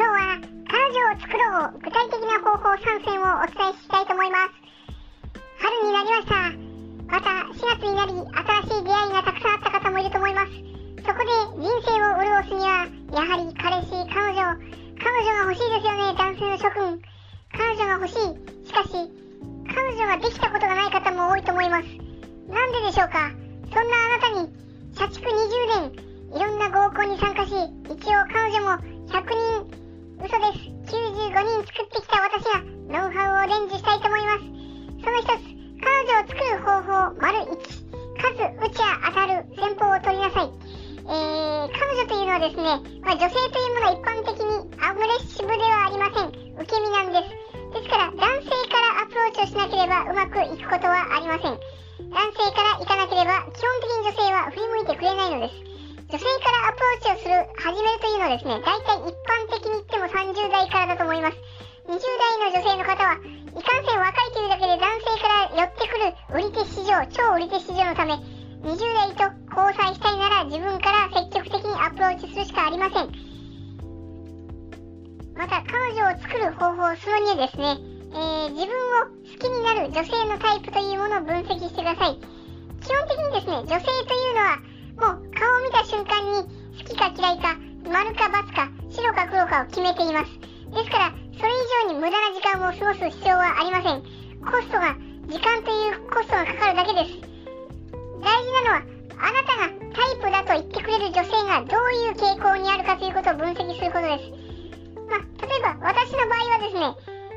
[0.00, 4.56] 今日は彼女を作ろう具体的な方法参戦をお伝えしたいと思います
[5.60, 6.56] 春になりました
[7.04, 8.16] また4月になり
[8.64, 9.36] 新しい出会いがた。
[9.36, 10.56] くさんあった方もいると思います
[11.04, 11.28] そこで
[11.60, 14.56] 人生を潤すにはやはり彼氏彼女
[15.04, 16.96] 彼女が欲しいですよね男性の諸君
[17.52, 18.24] 彼女が欲しい
[18.64, 18.96] しかし
[19.68, 21.84] 彼女ができたことがない方も多いと思います。
[22.48, 23.28] なんででしょうか？
[23.68, 24.48] そんなあなたに
[24.96, 27.52] 社畜20年いろんな合コンに参加し
[27.84, 29.28] 一応彼女も100
[29.66, 29.79] 人
[30.20, 30.92] 嘘です。
[30.92, 32.60] 95人作ってきた私が、
[32.92, 34.44] ノウハウを伝授したいと思います。
[35.00, 35.48] その一つ、
[35.80, 40.52] 彼女を作る方法、丸1、数、打ち当たる、戦法を取りなさい。
[41.00, 46.28] えー、彼女というのはですね、まあ、女性というものは一般的にアグレッシブではありません。
[46.28, 47.80] 受け身なんです。
[47.80, 51.56] ですから、男性からアプローチをしなければうまくいくことはありません。
[52.12, 55.70] 男性から行かなければ、基本的に女性は振り向いてくれないのです。
[56.12, 57.39] 女性からアプローチをする、
[57.70, 61.38] 始めるというのはですね、大体一般的に言っても30代からだと思います。
[61.86, 68.18] 20代の女性の方は、いかんせん若いというだけで男性から寄ってくる売り手市場、超売り手市場のため、
[68.66, 69.22] 20代と
[69.54, 73.14] 交際したいなら自分から積極的にアプローチするしかありません。
[75.38, 77.78] また、彼女を作る方法、その2ですね、
[78.10, 82.18] えー、自分を好きになる女性のタイプというものを分析してください。
[82.82, 84.58] 基本的にですね、女性というのは、
[85.14, 86.59] もう顔を見た瞬間に
[87.00, 87.56] か嫌いか、
[87.88, 90.36] 丸か×か、白か黒かを決めています。
[90.36, 94.04] ですから、それ以上に無駄な時間を過ごす必要はありません。
[94.44, 94.92] コストが、
[95.32, 97.16] 時間というコストがかかるだけです。
[98.20, 104.28] 大事なのは、あなたがタイプだと言ってくれる女性がどういう傾向にあるかということを分析することです。
[105.08, 106.92] まあ、例えば私の場合はですね、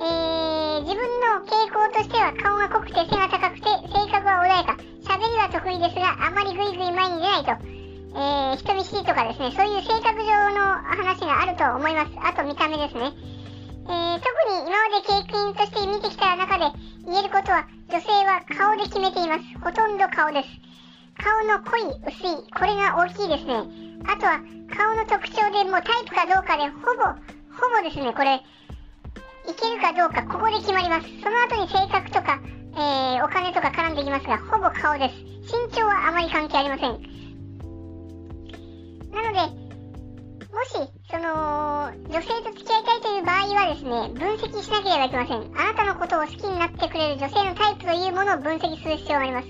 [0.00, 7.56] えー、自分の傾向としては顔が濃くて背が高くて性格は穏やか喋りは得意ですがあまりグイグイ前に出ないと、
[8.16, 13.12] えー、人見知りとかですねそういう性格上の話があると思いますあと見た目ですね、
[13.84, 16.64] えー、特に今まで経験として見てきた中で
[17.04, 20.48] 言えることは女性は顔で決めていますほとんど顔です
[21.22, 23.54] 顔の濃い薄いこれが大きいですね
[24.08, 24.40] あとは
[24.72, 27.04] 顔の特徴でもうタイプかどうかでほぼ
[27.52, 28.40] ほぼですねこれ
[29.46, 31.06] いけるかどうかここで決まります。
[31.22, 32.40] その後に性格とか、
[32.74, 35.14] えー、お金とか絡んできますが、ほぼ顔です。
[35.46, 37.15] 身長はあまり関係ありません。
[39.16, 39.66] なので、
[40.52, 40.72] もし、
[41.10, 45.52] その、女性と付き合いたいという場合はですね、分析しなければいけません。
[45.56, 49.48] あなたのことを好きになってくれる女性のタイプというものを分析する必要があります。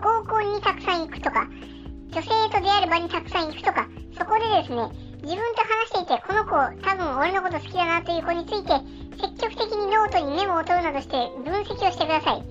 [0.00, 1.46] 合コンにたくさん行くとか、
[2.08, 3.86] 女性と出会える場にたくさん行くとか、
[4.16, 4.88] そこでですね、
[5.22, 8.72] 自分と話していて、この子、多分俺のこと好きだなという子について、
[9.20, 12.42] 積極的にノートにメモを取るなどして分析をしてください。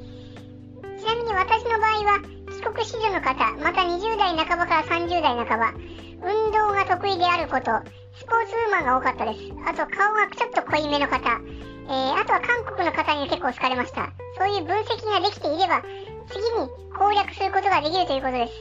[0.98, 2.22] ちなみに私の場合は、
[2.54, 5.74] 帰国子女の方、また20代半ばから30代半ば、
[6.22, 7.72] 運動が得意であること、
[8.14, 9.40] スポーツウーマンが多かったです。
[9.66, 14.14] あと顔がちょっと濃いめの方、えー、あとは韓国の方に結構好かれました。
[14.38, 15.82] そういう分析ができていれば、
[16.30, 18.54] 次に攻略することができるということです。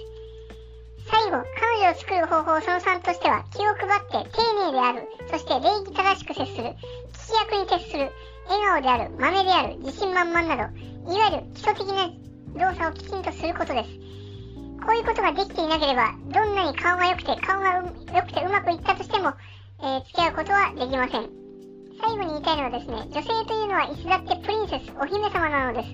[1.11, 6.75] 最後、彼女を作る方法その3としては、気を配って丁寧である、そして礼儀正しく接する、
[7.13, 8.11] 聞き役に徹する、
[8.49, 12.09] 笑顔である、豆である、自信満々など、いわゆる基礎的な
[12.55, 13.91] 動作をきちんとすることです。
[14.85, 17.83] こういうことができていなければ、どんなに顔が良くて、顔が
[18.15, 19.33] 良くてうまくいったとしても、
[19.83, 21.29] えー、付き合うことはできません。
[22.01, 25.89] 最後に言いたいのはですね、女性というのはいつだってプリンセス、お姫様なのです。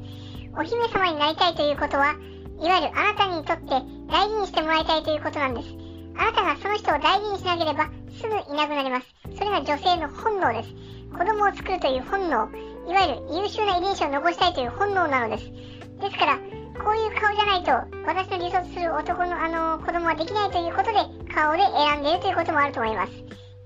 [0.57, 2.15] お姫様になりたいということは、
[2.63, 5.69] いわゆるあなたにとって大事にしてもらいたいということなんです。
[6.17, 9.07] あなたがその人を大事にしなければすぐいなくなります。
[9.37, 10.71] それが女性の本能です。
[11.13, 12.49] 子供を作るという本能、
[12.89, 15.76] いわゆる優秀な遺伝子を残したいという本能なのです。
[16.01, 16.39] ですから、
[16.83, 17.73] こういう顔じゃないと、
[18.07, 20.99] 私の理想する男のあの子供はできないということで、
[21.35, 23.13] 顔で選んでいるということもあると思います。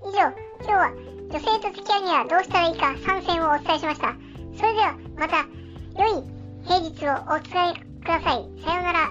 [0.03, 0.31] 以上、
[0.63, 0.91] 今日は
[1.29, 4.15] 女性と付き合うにはどうしたらいいか参戦をお伝えしました。
[4.57, 5.45] それではまた、
[5.97, 6.23] 良い
[6.65, 8.49] 平日をお伝えください。
[8.63, 9.10] さようなら。